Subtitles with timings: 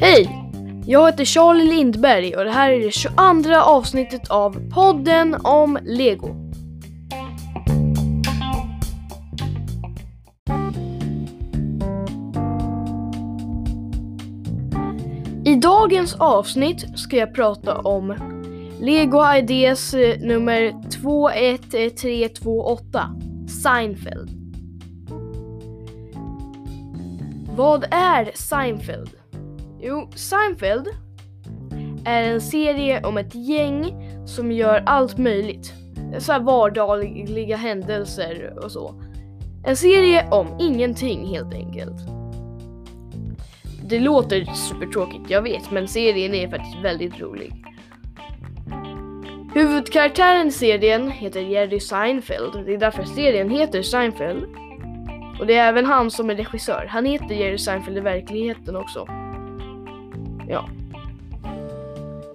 [0.00, 0.38] Hej!
[0.86, 6.36] Jag heter Charlie Lindberg och det här är det 22 avsnittet av podden om Lego.
[15.44, 18.14] I dagens avsnitt ska jag prata om
[18.80, 23.10] Lego Ideas eh, nummer 21328
[23.62, 24.41] Seinfeld.
[27.56, 29.10] Vad är Seinfeld?
[29.80, 30.88] Jo, Seinfeld
[32.04, 33.94] är en serie om ett gäng
[34.26, 35.72] som gör allt möjligt.
[36.18, 38.94] Så här vardagliga händelser och så.
[39.66, 41.96] En serie om ingenting helt enkelt.
[43.84, 47.64] Det låter supertråkigt, jag vet, men serien är faktiskt väldigt rolig.
[49.54, 52.66] Huvudkaraktären i serien heter Jerry Seinfeld.
[52.66, 54.44] Det är därför serien heter Seinfeld.
[55.42, 56.86] Och det är även han som är regissör.
[56.88, 59.06] Han heter Jerry Seinfeld i verkligheten också.
[60.48, 60.68] Ja.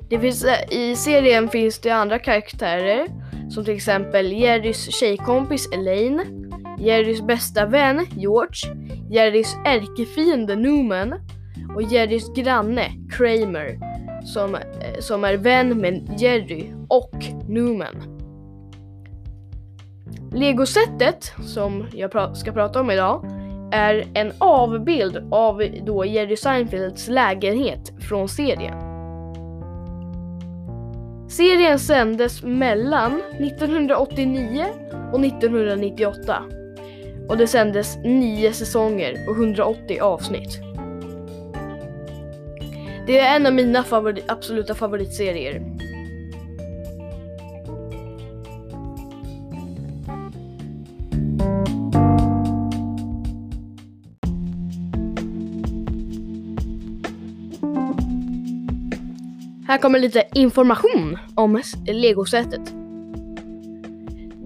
[0.10, 3.08] Det finns, eh, I serien finns det andra karaktärer
[3.50, 8.76] som till exempel Jerrys tjejkompis Elaine, Jerrys bästa vän George,
[9.10, 11.14] Jerrys ärkefiende Newman
[11.76, 13.80] och Jerrys granne Kramer
[14.26, 14.62] som, eh,
[15.00, 17.16] som är vän med Jerry och
[17.48, 18.17] Newman.
[20.32, 23.26] Legosättet som jag pra ska prata om idag
[23.72, 28.78] är en avbild av då Jerry Seinfelds lägenhet från serien.
[31.30, 34.66] Serien sändes mellan 1989
[35.14, 36.44] och 1998
[37.30, 40.60] och det sändes nio säsonger och 180 avsnitt.
[43.08, 45.77] Det är en av mina favori absoluta favoritserier.
[59.78, 62.62] Här kommer lite information om legosättet.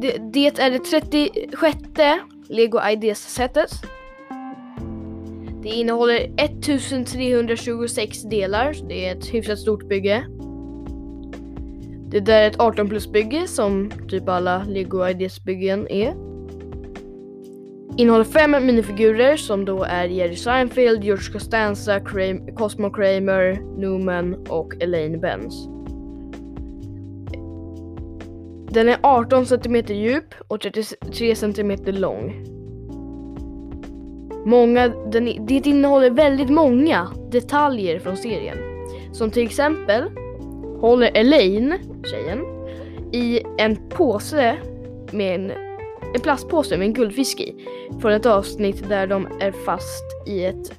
[0.01, 1.77] Det, det är det 36
[2.49, 3.71] Lego Ideas-sätet.
[5.63, 10.25] Det innehåller 1326 delar, så det är ett hyfsat stort bygge.
[12.09, 16.30] Det där är ett 18 plus bygge som typ alla Lego Ideas byggen är.
[17.97, 24.73] Innehåller fem minifigurer som då är Jerry Seinfeld, George Costanza, Kramer, Cosmo Kramer, Newman och
[24.83, 25.67] Elaine Benz.
[28.69, 32.45] Den är 18 cm djup och 33 cm lång.
[34.45, 38.57] Många, den, det innehåller väldigt många detaljer från serien.
[39.11, 40.03] Som till exempel
[40.79, 41.77] håller Elaine,
[42.11, 42.39] tjejen,
[43.11, 44.57] i en påse
[45.11, 45.51] med en,
[46.13, 47.67] en plastpåse med en guldfisk i.
[48.01, 50.73] Från ett avsnitt där de är fast i ett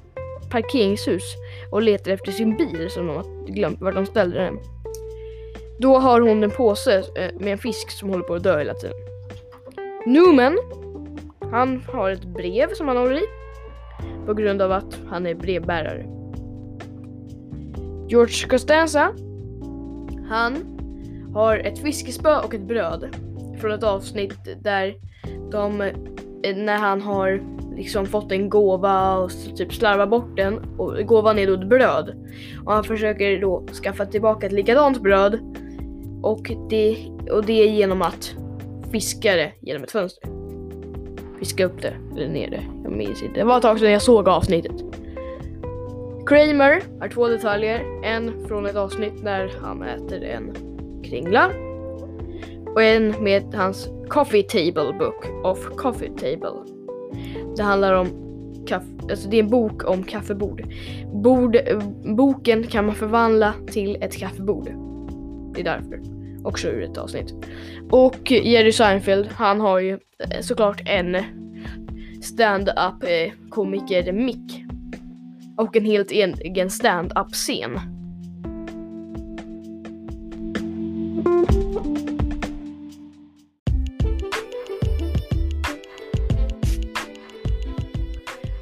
[0.49, 1.23] parkeringshus
[1.71, 4.59] och letar efter sin bil som de har glömt var de ställde den.
[5.79, 8.73] Då har hon en påse eh, med en fisk som håller på att dö hela
[8.73, 8.95] tiden.
[10.05, 10.57] Newman,
[11.51, 13.25] han har ett brev som han håller i
[14.25, 16.05] på grund av att han är brevbärare.
[18.07, 19.13] George Costanza,
[20.29, 20.79] han
[21.33, 23.15] har ett fiskespö och ett bröd
[23.63, 24.95] från ett avsnitt där
[25.51, 27.41] de, eh, när han har
[27.75, 32.15] liksom fått en gåva och typ slarvar bort den och gåvan är då ett bröd.
[32.65, 35.39] Och han försöker då skaffa tillbaka ett likadant bröd
[36.21, 36.97] och det,
[37.31, 38.35] och det är genom att
[38.91, 40.29] fiska det genom ett fönster
[41.39, 42.63] fiska upp det, eller ner det.
[42.83, 43.39] Jag minns inte.
[43.39, 44.71] Det var ett tag sedan jag såg avsnittet.
[46.27, 48.03] Kramer har två detaljer.
[48.03, 50.53] En från ett avsnitt när han äter en
[51.03, 51.49] kringla.
[52.73, 56.73] Och en med hans Coffee Table Book of Coffee Table.
[57.57, 58.07] Det handlar om
[58.67, 60.63] kaffe, alltså det är en bok om kaffebord.
[61.13, 61.57] Bord,
[62.17, 64.69] boken kan man förvandla till ett kaffebord.
[65.53, 66.01] Det är därför.
[66.43, 67.33] Också ur ett avsnitt.
[67.91, 71.17] Och Jerry Seinfeld, han har ju eh, såklart en
[72.21, 74.63] stand-up eh, komiker mick.
[75.57, 77.79] Och en helt egen stand-up scen.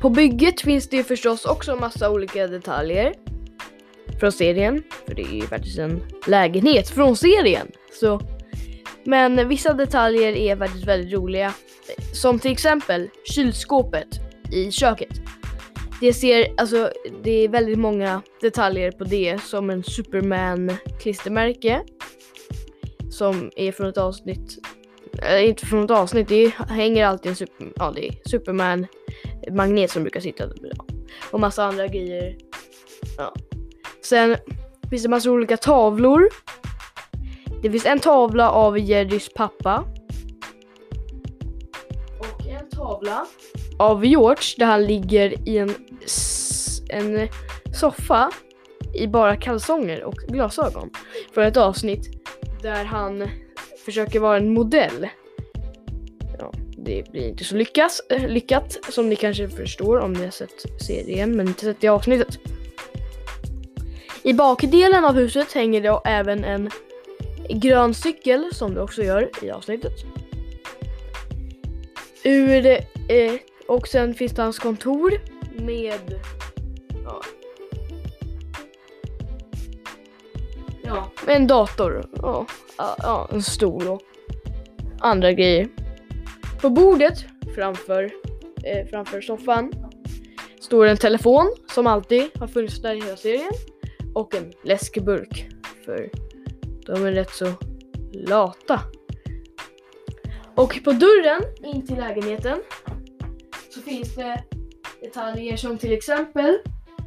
[0.01, 3.13] På bygget finns det förstås också massa olika detaljer
[4.19, 7.67] från serien, för det är ju faktiskt en lägenhet från serien.
[7.99, 8.21] Så,
[9.03, 11.53] men vissa detaljer är faktiskt väldigt roliga,
[12.13, 14.07] som till exempel kylskåpet
[14.51, 15.21] i köket.
[16.01, 16.91] Det ser, alltså
[17.23, 21.81] det är väldigt många detaljer på det som en Superman klistermärke
[23.09, 24.57] som är från ett avsnitt,
[25.21, 28.87] äh, inte från ett avsnitt, det hänger alltid en super, ja, det är Superman
[29.51, 30.85] magnet som brukar sitta ja.
[31.31, 32.37] och massa andra grejer.
[33.17, 33.33] Ja.
[34.03, 34.37] Sen
[34.89, 36.29] finns det massa olika tavlor.
[37.61, 39.85] Det finns en tavla av Jerrys pappa.
[42.19, 43.25] Och en tavla
[43.79, 45.75] av George där han ligger i en,
[46.89, 47.27] en
[47.73, 48.31] soffa
[48.93, 50.89] i bara kalsonger och glasögon.
[51.33, 52.09] För ett avsnitt
[52.61, 53.27] där han
[53.85, 55.07] försöker vara en modell.
[56.91, 60.81] Det blir inte så lyckas, eh, lyckat som ni kanske förstår om ni har sett
[60.81, 62.39] serien men inte sett det avsnittet.
[64.23, 66.69] I bakdelen av huset hänger det även en
[67.49, 69.93] grön cykel som det också gör i avsnittet.
[72.23, 73.33] Ur, eh,
[73.67, 75.13] och sen finns det hans kontor
[75.55, 76.19] med
[77.05, 77.21] ja,
[80.83, 82.45] ja, en dator ja,
[82.77, 84.01] ja, en stol och
[84.99, 85.80] andra grejer.
[86.61, 87.25] På bordet
[87.55, 88.03] framför,
[88.63, 89.73] eh, framför soffan
[90.59, 93.51] står en telefon som alltid har funnits där i hela serien
[94.15, 95.49] och en läskburk
[95.85, 96.09] för
[96.85, 97.53] de är rätt så
[98.13, 98.79] lata.
[100.55, 102.57] Och på dörren in till lägenheten
[103.69, 104.43] så finns det
[105.01, 106.57] detaljer som till exempel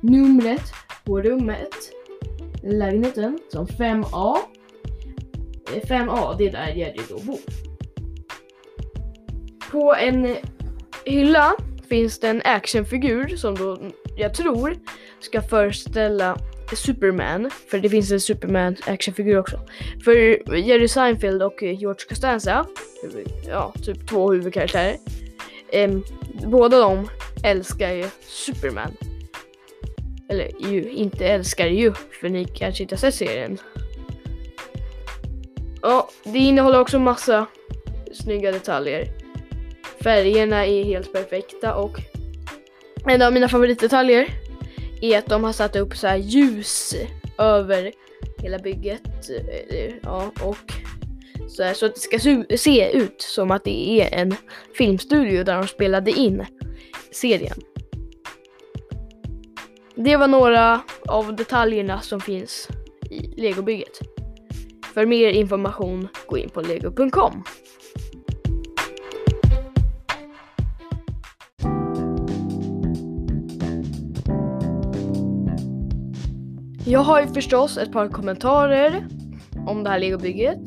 [0.02, 0.72] numret
[1.04, 1.74] på rummet,
[2.62, 4.38] lägenheten som 5A.
[5.66, 7.73] 5A, eh, det är där Jerry då bor.
[9.74, 10.36] På en
[11.04, 11.52] hylla
[11.88, 13.78] finns det en actionfigur som då
[14.16, 14.76] jag tror
[15.20, 16.38] ska föreställa
[16.76, 19.60] Superman, för det finns en Superman actionfigur också.
[20.04, 20.12] För
[20.56, 22.66] Jerry Seinfeld och George Costanza,
[23.48, 24.96] ja, typ två huvudkaraktärer.
[25.72, 25.90] Eh,
[26.46, 27.08] båda de
[27.44, 28.96] älskar ju Superman.
[30.28, 33.58] Eller ju, inte älskar ju, för ni kanske inte har sett serien.
[35.82, 37.46] Ja, det innehåller också massa
[38.12, 39.23] snygga detaljer.
[40.04, 41.98] Färgerna är helt perfekta och
[43.08, 44.28] en av mina favoritdetaljer
[45.00, 46.94] är att de har satt upp så ljus
[47.38, 47.92] över
[48.38, 49.30] hela bygget.
[49.70, 50.72] Eh, ja, och
[51.48, 52.18] så, här, så att det ska
[52.56, 54.34] se ut som att det är en
[54.78, 56.46] filmstudio där de spelade in
[57.10, 57.56] serien.
[59.94, 62.68] Det var några av detaljerna som finns
[63.10, 63.98] i legobygget.
[64.94, 67.44] För mer information gå in på lego.com.
[76.94, 79.06] Jag har ju förstås ett par kommentarer
[79.66, 80.58] om det här legobygget.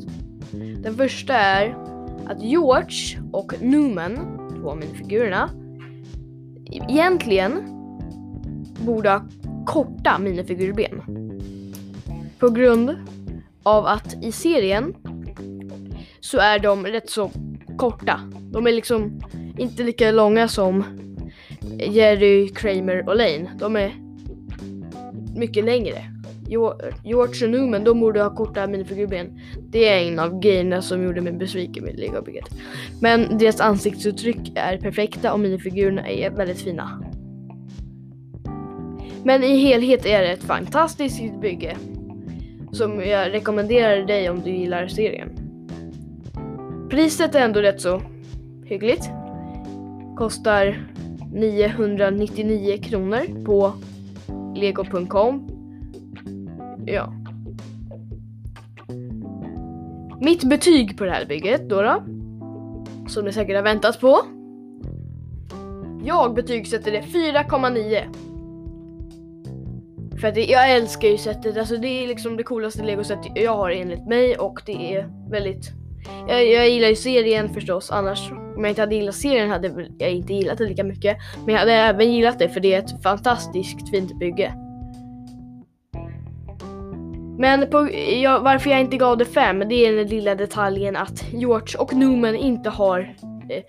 [0.82, 1.76] Den första är
[2.26, 4.16] att George och Newman,
[4.60, 5.50] två av minifigurerna,
[6.88, 7.52] egentligen
[8.86, 9.24] borde ha
[9.66, 11.02] korta minifigurben.
[12.38, 12.96] På grund
[13.62, 14.94] av att i serien
[16.20, 17.30] så är de rätt så
[17.76, 18.20] korta.
[18.52, 19.20] De är liksom
[19.58, 20.84] inte lika långa som
[21.78, 23.50] Jerry, Kramer och Lane.
[23.58, 23.92] De är
[25.36, 26.17] mycket längre.
[26.48, 29.40] George och Newman, de borde ha korta minifigurben.
[29.70, 32.48] Det är en av grejerna som gjorde mig besviken med Legobygget.
[33.00, 37.04] Men deras ansiktsuttryck är perfekta och minifigurerna är väldigt fina.
[39.24, 41.76] Men i helhet är det ett fantastiskt bygge
[42.72, 45.28] som jag rekommenderar dig om du gillar serien.
[46.90, 48.02] Priset är ändå rätt så
[48.64, 49.10] hyggligt.
[50.16, 50.88] Kostar
[51.32, 53.72] 999 kronor på
[54.54, 55.57] lego.com.
[56.92, 57.12] Ja.
[60.20, 62.02] Mitt betyg på det här bygget då, då
[63.08, 64.20] som ni säkert har väntat på.
[66.04, 68.02] Jag betygsätter det 4,9.
[70.20, 73.56] För att det, jag älskar ju sättet, alltså det är liksom det coolaste legoset jag
[73.56, 75.72] har enligt mig och det är väldigt
[76.28, 80.10] jag, jag gillar ju serien förstås, annars om jag inte hade gillat serien hade jag
[80.10, 81.16] inte gillat det lika mycket.
[81.44, 84.67] Men jag hade även gillat det för det är ett fantastiskt fint bygge.
[87.38, 87.88] Men på,
[88.22, 91.94] ja, varför jag inte gav det 5, det är den lilla detaljen att George och
[91.94, 93.14] Newman inte har
[93.48, 93.62] eh,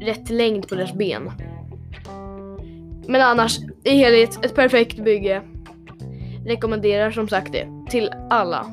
[0.00, 1.30] rätt längd på deras ben.
[3.06, 5.42] Men annars, i helhet, ett perfekt bygge.
[6.46, 8.66] Rekommenderar som sagt det till alla.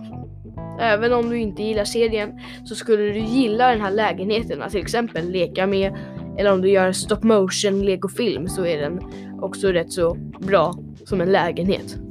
[0.79, 4.81] Även om du inte gillar serien så skulle du gilla den här lägenheten att till
[4.81, 5.95] exempel leka med.
[6.37, 8.99] Eller om du gör stop motion legofilm så är den
[9.41, 10.73] också rätt så bra
[11.05, 12.04] som en lägenhet.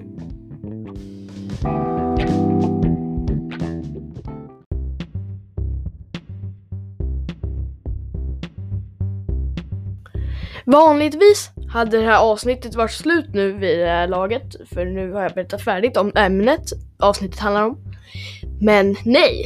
[10.67, 15.23] Vanligtvis hade det här avsnittet varit slut nu vid det här laget, för nu har
[15.23, 17.79] jag berättat färdigt om ämnet avsnittet handlar om.
[18.61, 19.45] Men nej!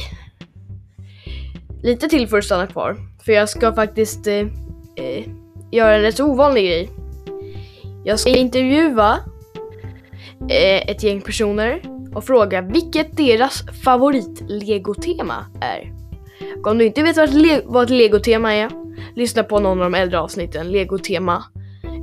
[1.83, 4.47] Lite till får du stanna kvar, för jag ska faktiskt eh,
[4.95, 5.25] eh,
[5.71, 6.89] göra en rätt ovanlig grej.
[8.03, 9.19] Jag ska intervjua
[10.49, 11.81] eh, ett gäng personer
[12.15, 15.93] och fråga vilket deras favorit-legotema är.
[16.59, 18.69] Och om du inte vet vad ett, le- vad ett legotema är,
[19.15, 20.71] lyssna på någon av de äldre avsnitten.
[20.71, 21.43] Legotema,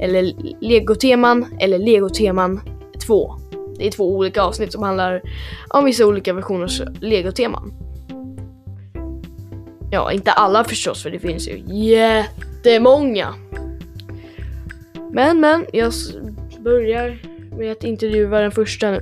[0.00, 2.60] eller legoteman, eller legoteman
[3.06, 3.36] 2.
[3.78, 5.22] Det är två olika avsnitt som handlar
[5.68, 7.72] om vissa olika versioners legoteman.
[9.90, 13.34] Ja, inte alla förstås för det finns ju jättemånga.
[15.12, 15.92] Men men, jag
[16.60, 17.18] börjar
[17.58, 19.00] med att intervjua den första nu.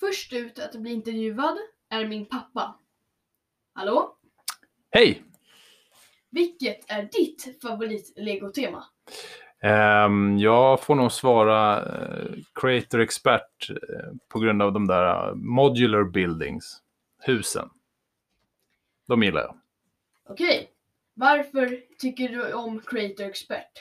[0.00, 1.58] Först ut att bli intervjuad
[1.90, 2.81] är min pappa.
[3.82, 4.16] Hallå?
[4.90, 5.22] Hej!
[6.30, 8.84] Vilket är ditt favorit-legotema?
[9.62, 13.76] Ehm, jag får nog svara uh, Creator Expert eh,
[14.28, 16.82] på grund av de där eh, Modular Buildings,
[17.18, 17.68] husen.
[19.08, 19.54] De gillar jag.
[20.28, 20.70] Okej.
[21.14, 23.72] Varför tycker du om Creator Expert?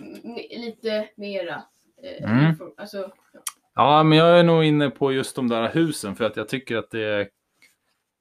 [0.00, 1.62] M- lite mera.
[2.02, 2.54] Eh, Mm.
[2.76, 3.40] alltså, ja.
[3.74, 6.76] Ja, men jag är nog inne på just de där husen för att jag tycker
[6.76, 7.28] att det är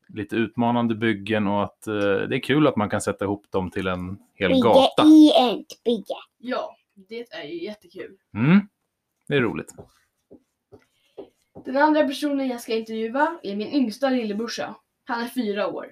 [0.10, 3.72] lite utmanande byggen och att eh, det är kul att man kan sätta ihop dem
[3.72, 5.04] till en hel Bygga gata.
[5.04, 6.16] i ett bygge.
[6.38, 8.18] ja, det är ju jättekul.
[8.34, 8.60] Mm,
[9.28, 9.74] det är roligt.
[11.66, 14.76] Den andra personen jag ska intervjua är min yngsta lillebrorsa.
[15.04, 15.88] Han är fyra år.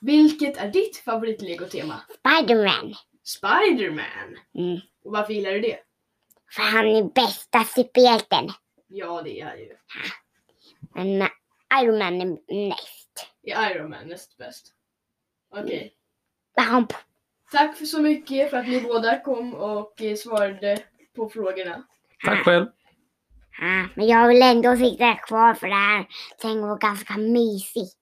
[0.00, 1.94] Vilket är ditt favorit-legotema?
[2.18, 2.94] Spiderman.
[3.24, 4.36] Spiderman!
[4.58, 4.80] Mm.
[5.04, 5.78] Och varför gillar du det?
[6.50, 8.48] För han är bästa superhjälten.
[8.86, 9.76] Ja, det är ju.
[10.94, 11.28] Men eh,
[11.82, 13.26] Iron Man är näst.
[13.42, 14.72] Är Iron Man näst bäst?
[15.50, 15.92] Okej.
[16.56, 16.86] Han
[17.52, 20.78] Tack för så mycket för att ni båda kom och eh, svarade
[21.16, 21.82] på frågorna.
[22.24, 22.66] Tack själv!
[23.60, 26.06] Ja, men jag vill ändå sitta kvar för det här.
[26.42, 27.96] Sen var ganska mysigt.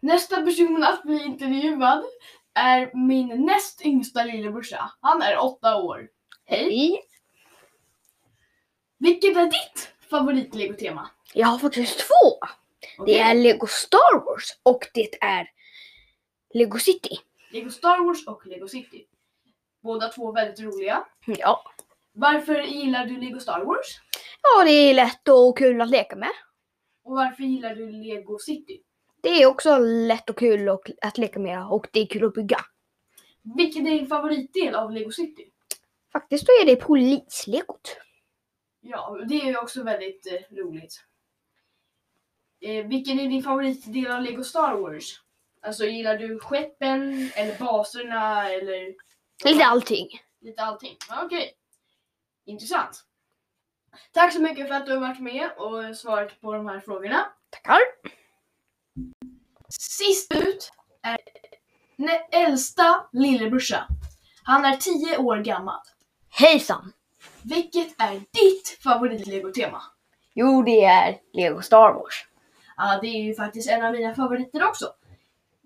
[0.00, 2.04] Nästa person att bli intervjuad
[2.54, 4.90] är min näst yngsta lillebrorsa.
[5.00, 6.08] Han är åtta år.
[6.44, 7.02] Hej!
[8.98, 11.10] Vilket är ditt favoritlegotema?
[11.34, 12.38] Jag har faktiskt två.
[12.98, 13.14] Okej.
[13.14, 15.50] Det är Lego Star Wars och det är
[16.54, 17.18] Lego City.
[17.52, 19.06] Lego Star Wars och Lego City.
[19.82, 21.06] Båda två väldigt roliga.
[21.26, 21.62] Ja.
[22.12, 24.00] Varför gillar du Lego Star Wars?
[24.42, 26.32] ja, det är lätt och kul att leka med.
[27.04, 28.82] Och varför gillar du Lego City?
[29.22, 32.34] Det är också lätt och kul och- att leka med och det är kul att
[32.34, 32.58] bygga.
[33.56, 35.50] Vilken är din favoritdel av Lego City?
[36.12, 37.96] Faktiskt då är det polislegot.
[38.80, 41.00] Ja, det är ju också väldigt eh, roligt.
[42.60, 45.20] Eh, vilken är din favoritdel av Lego Star Wars?
[45.62, 48.94] Alltså gillar du skeppen eller baserna eller
[49.44, 50.08] Lite allting.
[50.40, 50.96] lite allting?
[51.24, 51.52] Okej.
[52.46, 53.02] Intressant.
[54.12, 57.26] Tack så mycket för att du har varit med och svarat på de här frågorna.
[57.50, 57.78] Tackar.
[59.68, 60.70] Sist ut
[61.02, 61.18] är
[62.32, 63.88] äldsta lillebrorsa.
[64.42, 65.80] Han är 10 år gammal.
[66.30, 66.92] Hejsan!
[67.42, 69.82] Vilket är ditt favoritlegotema?
[70.34, 72.26] Jo, det är Lego Star Wars.
[72.76, 74.86] Ja, det är ju faktiskt en av mina favoriter också.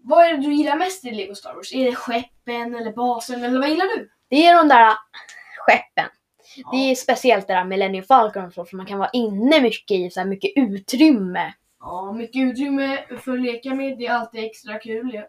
[0.02, 1.74] Vad är det du gillar mest i Lego Star Wars?
[1.74, 4.10] Är det skeppen eller basen eller vad gillar du?
[4.28, 4.96] Det är de där
[5.58, 6.08] skeppen.
[6.56, 6.70] Ja.
[6.72, 10.10] Det är speciellt det där Millennium Falcon så, för man kan vara inne mycket i
[10.10, 11.52] så här mycket utrymme.
[11.80, 13.98] Ja, mycket utrymme för att leka med.
[13.98, 15.14] Det är alltid extra kul.
[15.14, 15.22] Ja.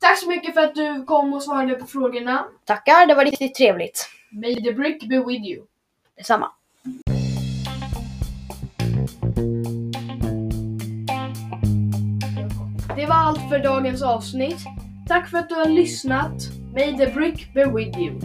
[0.00, 2.48] Tack så mycket för att du kom och svarade på frågorna.
[2.64, 4.08] Tackar, det var riktigt trevligt.
[4.30, 5.66] May the brick be with you.
[6.16, 6.52] Detsamma.
[13.10, 14.64] Var allt för dagens avsnitt.
[15.08, 16.32] Tack för att du har lyssnat.
[16.72, 18.20] May the brick be with you.